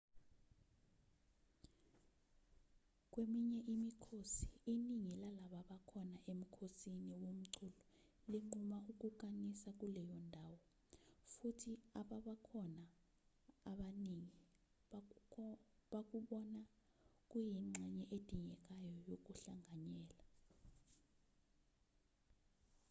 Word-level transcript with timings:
kweminye 3.11 3.59
imikhosi 3.75 4.45
iningi 4.71 5.13
lababakhona 5.23 6.17
emkhosini 6.31 7.13
womculo 7.23 7.81
linquma 8.31 8.77
ukukanisa 8.91 9.69
kuleyo 9.79 10.15
ndawo 10.27 10.59
futhi 11.33 11.73
ababakhona 11.99 12.85
abaningi 13.71 14.39
bakubona 15.93 16.59
kuyingxenye 17.29 18.03
edingekayo 18.15 18.91
yokuhlanganyela 19.09 20.17